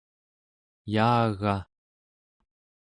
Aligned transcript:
yaaga! 0.93 1.55